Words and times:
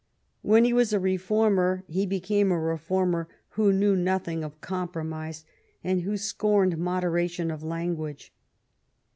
When 0.41 0.63
he 0.65 0.73
was 0.73 0.93
a 0.93 0.99
reformer 0.99 1.83
he 1.87 2.07
became 2.07 2.51
a 2.51 2.57
reformer 2.59 3.27
who 3.49 3.71
knew 3.71 3.95
nothing 3.95 4.43
of 4.43 4.59
compromise 4.59 5.45
and 5.83 6.01
who 6.01 6.17
scorned 6.17 6.75
moderation 6.79 7.51
of 7.51 7.61
language. 7.61 8.33